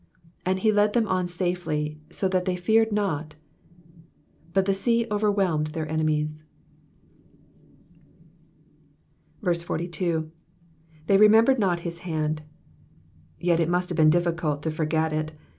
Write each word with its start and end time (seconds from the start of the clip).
53 0.45 0.51
And 0.51 0.59
he 0.61 0.71
led 0.71 0.93
them 0.93 1.07
on 1.07 1.27
safely, 1.27 2.01
so 2.09 2.27
that 2.29 2.45
they 2.45 2.55
feared 2.55 2.91
not: 2.91 3.35
but 4.51 4.65
the 4.65 4.73
sea 4.73 5.05
overwhelmed 5.11 5.67
their 5.67 5.87
enemies. 5.87 6.43
43. 9.43 9.87
'''•They 9.87 10.31
rememUred 11.09 11.59
not 11.59 11.81
his 11.81 11.99
hand,'*^ 11.99 12.41
Yet 13.39 13.59
it 13.59 13.69
must 13.69 13.89
have 13.89 13.95
been 13.95 14.09
difficult 14.09 14.63
to 14.63 14.71
forget 14.71 15.13
it. 15.13 15.33